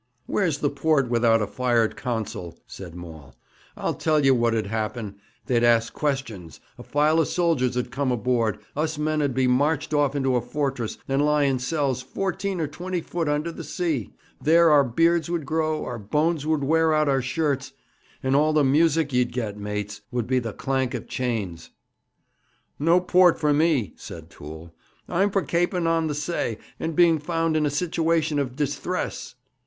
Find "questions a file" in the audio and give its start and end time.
5.93-7.19